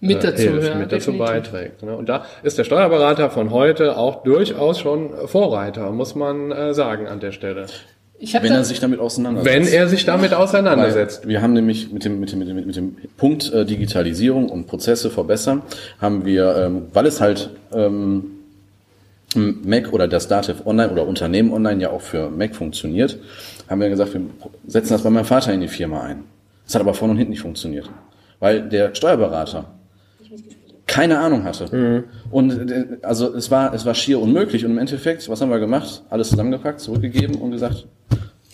[0.00, 1.26] Mit äh, dazu, hilft, ja, mit dazu definitiv.
[1.26, 1.82] beiträgt.
[1.82, 1.96] Ne?
[1.96, 7.06] Und da ist der Steuerberater von heute auch durchaus schon Vorreiter, muss man äh, sagen
[7.06, 7.66] an der Stelle.
[8.18, 9.54] Wenn er sich damit auseinandersetzt.
[9.54, 11.22] Wenn er sich damit auseinandersetzt.
[11.22, 14.48] Weil wir haben nämlich mit dem, mit dem, mit dem, mit dem Punkt äh, Digitalisierung
[14.48, 15.62] und Prozesse verbessern,
[16.00, 18.30] haben wir, ähm, weil es halt ähm,
[19.34, 23.18] Mac oder das Dativ Online oder Unternehmen Online ja auch für Mac funktioniert,
[23.68, 24.22] haben wir gesagt, wir
[24.66, 26.24] setzen das bei meinem Vater in die Firma ein.
[26.64, 27.90] Das hat aber vorne und hinten nicht funktioniert.
[28.40, 29.66] Weil der Steuerberater
[30.86, 32.04] keine Ahnung hatte.
[32.30, 34.64] Und äh, also es war, es war schier unmöglich.
[34.64, 36.02] Und im Endeffekt, was haben wir gemacht?
[36.10, 37.86] Alles zusammengepackt, zurückgegeben und gesagt,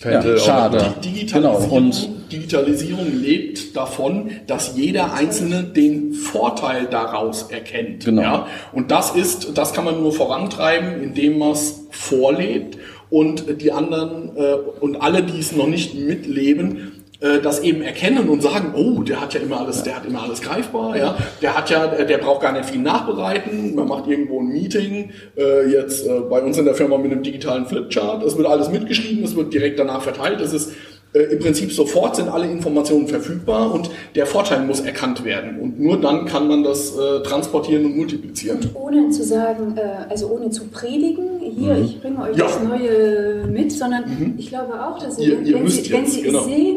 [0.04, 0.94] ja, schade.
[1.02, 1.60] Die Genau.
[1.60, 8.04] Digitalisierung, Und Digitalisierung lebt davon, dass jeder Einzelne den Vorteil daraus erkennt.
[8.04, 8.22] Genau.
[8.22, 8.46] Ja?
[8.72, 12.78] Und das ist, das kann man nur vorantreiben, indem man es vorlebt
[13.10, 16.91] und die anderen äh, und alle, die es noch nicht mitleben,
[17.22, 20.22] äh, das eben erkennen und sagen, oh, der hat ja immer alles, der hat immer
[20.22, 24.40] alles greifbar, ja, der hat ja, der braucht gar nicht viel nachbereiten, man macht irgendwo
[24.40, 28.36] ein Meeting, äh, jetzt äh, bei uns in der Firma mit einem digitalen Flipchart, es
[28.36, 30.72] wird alles mitgeschrieben, es wird direkt danach verteilt, es ist
[31.14, 35.60] äh, im Prinzip sofort sind alle Informationen verfügbar und der Vorteil muss erkannt werden.
[35.60, 38.58] Und nur dann kann man das äh, transportieren und multiplizieren.
[38.60, 41.84] Und ohne zu sagen, äh, also ohne zu predigen, hier, mhm.
[41.84, 42.44] ich bringe euch ja.
[42.44, 44.34] das Neue mit, sondern mhm.
[44.38, 46.44] ich glaube auch, dass ihr, ihr, wenn, Sie, wenn Sie genau.
[46.44, 46.76] sehen,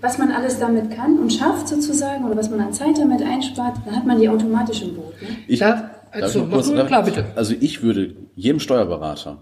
[0.00, 3.78] was man alles damit kann und schafft sozusagen oder was man an Zeit damit einspart,
[3.84, 5.20] dann hat man die automatisch im Boot.
[5.20, 5.28] Ne?
[5.48, 5.82] Ich, darf,
[6.12, 7.26] also, kurz, klar, bitte.
[7.34, 9.38] Also ich würde jedem Steuerberater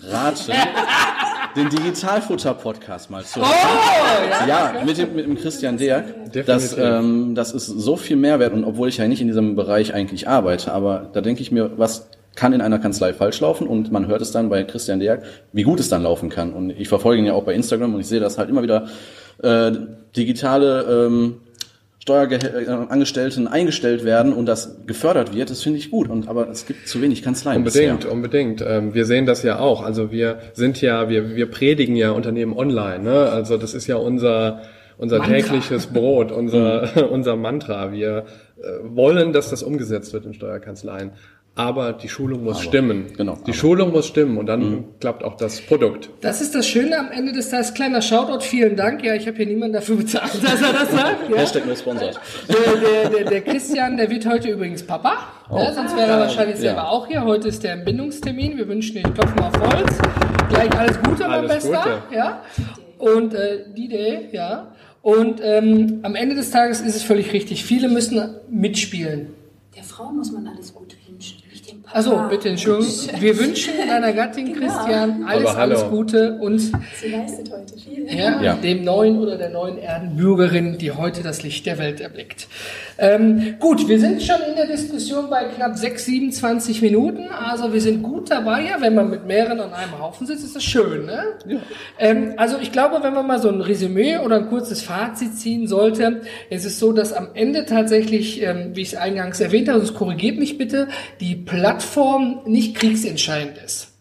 [0.00, 0.52] raten,
[1.56, 3.50] den Digitalfutter-Podcast mal zu hören.
[3.50, 6.32] Oh, ja, ja mit, dem, mit dem Christian Derk.
[6.46, 9.92] Das, ähm, das ist so viel Mehrwert und obwohl ich ja nicht in diesem Bereich
[9.92, 13.92] eigentlich arbeite, aber da denke ich mir, was kann in einer Kanzlei falsch laufen und
[13.92, 16.54] man hört es dann bei Christian Derk, wie gut es dann laufen kann.
[16.54, 18.88] Und ich verfolge ihn ja auch bei Instagram und ich sehe das halt immer wieder
[19.42, 19.72] äh,
[20.16, 21.36] digitale ähm,
[22.02, 26.08] Steuerangestellten eingestellt werden und das gefördert wird, das finde ich gut.
[26.08, 27.58] Und aber es gibt zu wenig Kanzleien.
[27.58, 28.12] Unbedingt, bisher.
[28.12, 28.64] unbedingt.
[28.66, 29.84] Ähm, wir sehen das ja auch.
[29.84, 33.04] Also wir sind ja, wir, wir predigen ja Unternehmen online.
[33.04, 33.30] Ne?
[33.30, 34.62] Also das ist ja unser
[34.98, 35.34] unser Mantra.
[35.34, 37.02] tägliches Brot, unser mhm.
[37.10, 37.92] unser Mantra.
[37.92, 38.24] Wir
[38.58, 41.12] äh, wollen, dass das umgesetzt wird in Steuerkanzleien
[41.54, 43.12] aber die Schulung muss aber, stimmen.
[43.14, 43.34] Genau.
[43.34, 43.52] Die aber.
[43.52, 44.84] Schulung muss stimmen und dann mhm.
[45.00, 46.08] klappt auch das Produkt.
[46.22, 47.74] Das ist das Schöne am Ende des Tages.
[47.74, 49.04] Kleiner Shoutout, vielen Dank.
[49.04, 51.30] Ja, ich habe hier niemanden dafür bezahlt, dass er das sagt.
[51.30, 51.36] Ja.
[51.36, 52.18] Hashtag nur sponsort.
[52.48, 55.18] Der, der, der, Christian, der wird heute übrigens Papa.
[55.50, 55.58] Oh.
[55.58, 56.62] Ja, sonst wäre er wahrscheinlich ja.
[56.62, 57.22] selber auch hier.
[57.22, 58.56] Heute ist der Entbindungstermin.
[58.56, 59.98] Wir wünschen dir Klopfen auf Holz.
[60.48, 62.02] Gleich alles Gute, mein alles Bester.
[62.08, 62.16] Gute.
[62.16, 62.42] Ja.
[62.98, 64.72] Und äh, die Day, ja.
[65.02, 67.64] Und ähm, am Ende des Tages ist es völlig richtig.
[67.64, 69.34] Viele müssen mitspielen.
[69.76, 70.81] Der Frau muss man alles Gute
[71.92, 73.20] also bitte Entschuldigung.
[73.20, 74.66] Wir wünschen deiner Gattin genau.
[74.66, 78.06] Christian alles, alles Gute und Sie leistet heute viel.
[78.12, 82.48] Ja, ja, dem neuen oder der neuen Erdenbürgerin, die heute das Licht der Welt erblickt.
[82.98, 87.28] Ähm, gut, wir sind schon in der Diskussion bei knapp 6, 27 Minuten.
[87.28, 88.62] Also wir sind gut dabei.
[88.62, 91.06] Ja, wenn man mit mehreren an einem Haufen sitzt, ist das schön.
[91.06, 91.24] Ne?
[91.46, 91.58] Ja.
[91.98, 95.66] Ähm, also ich glaube, wenn man mal so ein Resümee oder ein kurzes Fazit ziehen
[95.66, 99.80] sollte, ist es so, dass am Ende tatsächlich, ähm, wie ich es eingangs erwähnt habe,
[99.80, 100.88] das korrigiert mich bitte,
[101.20, 101.81] die Plattform
[102.46, 103.92] nicht kriegsentscheidend ist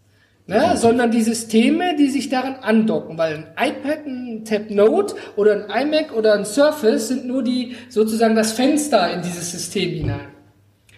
[0.51, 0.77] ne?
[0.77, 5.87] sondern die Systeme, die sich daran andocken, weil ein iPad, ein Tab Note oder ein
[5.87, 10.27] iMac oder ein Surface sind nur die sozusagen das Fenster in dieses System hinein.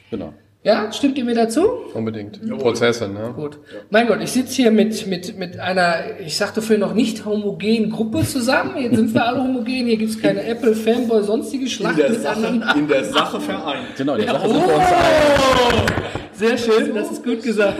[0.10, 0.34] Genau.
[0.66, 1.62] Ja, stimmt ihr mir dazu?
[1.94, 2.40] Unbedingt.
[2.42, 2.56] Ja.
[2.56, 3.34] Prozesse, ne?
[3.36, 3.60] Gut.
[3.90, 7.90] Mein Gott, ich sitze hier mit, mit, mit einer, ich sagte vorhin noch nicht homogenen
[7.90, 8.78] Gruppe zusammen.
[8.78, 12.62] Jetzt sind wir alle homogen, hier gibt's keine Apple, Fanboy, sonstige Schlacht in der Sache,
[12.78, 13.88] In der Sache vereint.
[13.98, 16.23] Genau, in der Sache oh, sind wir uns ein.
[16.44, 17.80] Sehr schön, das ist gut gesagt.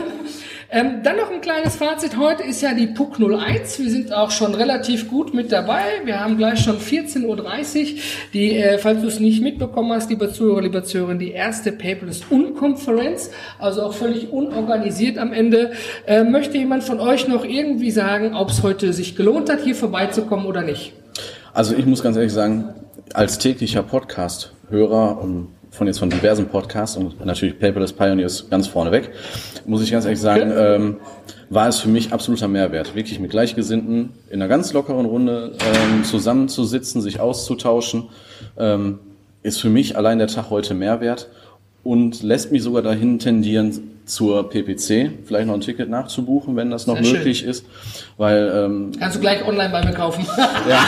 [0.70, 2.16] Ähm, dann noch ein kleines Fazit.
[2.16, 3.78] Heute ist ja die PUC 01.
[3.78, 5.82] Wir sind auch schon relativ gut mit dabei.
[6.04, 8.00] Wir haben gleich schon 14.30 Uhr.
[8.32, 12.22] Die, äh, falls du es nicht mitbekommen hast, lieber Zuhörer, lieber Zuhörerin, die erste Paperless
[12.30, 15.72] Unkonferenz, also auch völlig unorganisiert am Ende.
[16.06, 19.74] Äh, möchte jemand von euch noch irgendwie sagen, ob es heute sich gelohnt hat, hier
[19.74, 20.94] vorbeizukommen oder nicht?
[21.52, 22.72] Also ich muss ganz ehrlich sagen,
[23.12, 29.10] als täglicher Podcast-Hörer und von jetzt von diversen Podcasts und natürlich Paperless Pioneers ganz vorneweg,
[29.66, 30.96] muss ich ganz ehrlich sagen, ähm,
[31.50, 36.04] war es für mich absoluter Mehrwert, wirklich mit Gleichgesinnten in einer ganz lockeren Runde ähm,
[36.04, 38.04] zusammenzusitzen, sich auszutauschen,
[38.56, 39.00] ähm,
[39.42, 41.28] ist für mich allein der Tag heute Mehrwert
[41.82, 46.86] und lässt mich sogar dahin tendieren, zur PPC vielleicht noch ein Ticket nachzubuchen, wenn das
[46.86, 47.48] noch Sehr möglich schön.
[47.48, 47.64] ist,
[48.18, 50.26] weil ähm, kannst du gleich online bei mir kaufen.
[50.68, 50.84] ja,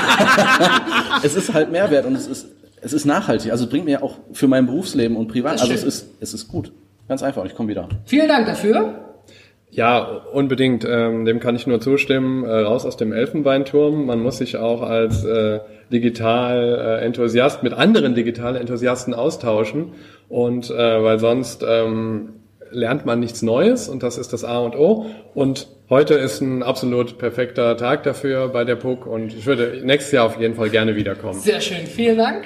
[1.23, 2.47] es ist halt Mehrwert und es ist
[2.87, 5.83] es ist nachhaltig, also es bringt mir auch für mein Berufsleben und privat, also es
[5.83, 6.73] ist, es ist gut.
[7.09, 7.89] Ganz einfach, ich komme wieder.
[8.05, 8.95] Vielen Dank dafür.
[9.71, 9.99] Ja,
[10.33, 10.87] unbedingt.
[10.89, 12.45] Ähm, dem kann ich nur zustimmen.
[12.45, 14.07] Äh, raus aus dem Elfenbeinturm.
[14.07, 15.61] Man muss sich auch als äh,
[15.93, 19.93] Digital-Enthusiast mit anderen Digital-Enthusiasten austauschen.
[20.29, 22.31] Und äh, weil sonst ähm,
[22.71, 25.07] lernt man nichts Neues und das ist das A und O.
[25.35, 30.13] Und heute ist ein absolut perfekter Tag dafür bei der PUC und ich würde nächstes
[30.13, 31.39] Jahr auf jeden Fall gerne wiederkommen.
[31.39, 32.45] Sehr schön, vielen Dank.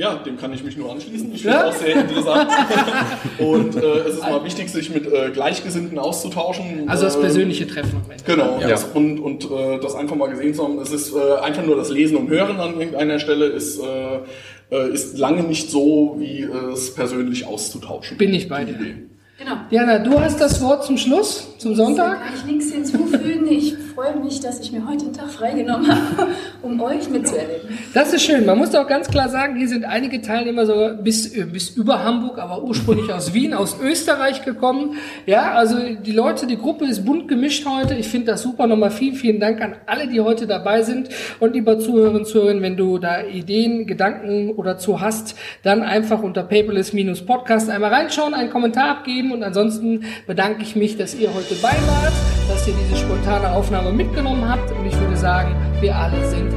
[0.00, 1.30] Ja, dem kann ich mich nur anschließen.
[1.34, 1.68] Ich finde es ja?
[1.68, 2.50] auch sehr interessant.
[3.38, 6.88] und äh, es ist mal wichtig, sich mit äh, Gleichgesinnten auszutauschen.
[6.88, 8.00] Also das persönliche Treffen.
[8.24, 8.68] Genau, ja.
[8.68, 10.78] das, und, und äh, das einfach mal gesehen zu haben.
[10.78, 14.90] Es ist äh, einfach nur das Lesen und Hören an irgendeiner Stelle ist, äh, äh
[14.90, 18.16] ist lange nicht so, wie es persönlich auszutauschen.
[18.16, 18.78] Bin ich bei dir.
[18.78, 19.56] Genau.
[19.70, 22.24] Diana, du hast das Wort zum Schluss, zum Sonntag.
[22.24, 23.46] Kann ich nichts hinzufügen.
[23.50, 26.28] Ich freue mich, dass ich mir heute den Tag freigenommen habe,
[26.62, 27.78] um euch mitzuerleben.
[27.92, 28.46] Das ist schön.
[28.46, 32.02] Man muss auch ganz klar sagen, hier sind einige Teilnehmer sogar bis, äh, bis über
[32.02, 34.96] Hamburg, aber ursprünglich aus Wien, aus Österreich gekommen.
[35.26, 37.94] Ja, also die Leute, die Gruppe ist bunt gemischt heute.
[37.94, 38.66] Ich finde das super.
[38.66, 41.10] Nochmal vielen, vielen Dank an alle, die heute dabei sind.
[41.38, 46.22] Und lieber Zuhörerinnen und Zuhörer, wenn du da Ideen, Gedanken oder zu hast, dann einfach
[46.22, 51.54] unter paperless-podcast einmal reinschauen, einen Kommentar abgeben und ansonsten bedanke ich mich, dass ihr heute
[51.56, 52.12] bei wart,
[52.48, 56.52] dass ihr diese spontane Aufnahme mitgenommen habt und ich würde sagen, wir alle sind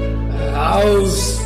[0.56, 1.42] raus.